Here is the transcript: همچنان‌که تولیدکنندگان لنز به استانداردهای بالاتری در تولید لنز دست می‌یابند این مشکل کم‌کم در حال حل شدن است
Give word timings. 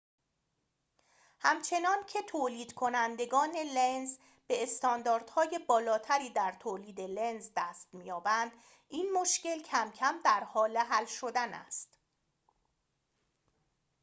همچنان‌که 1.39 2.19
تولیدکنندگان 2.29 3.51
لنز 3.75 4.17
به 4.47 4.63
استانداردهای 4.63 5.59
بالاتری 5.67 6.29
در 6.29 6.57
تولید 6.59 7.01
لنز 7.01 7.49
دست 7.57 7.87
می‌یابند 7.93 8.51
این 8.89 9.13
مشکل 9.21 9.61
کم‌کم 9.61 10.19
در 10.25 10.43
حال 10.43 10.77
حل 10.77 11.05
شدن 11.05 11.53
است 11.53 11.89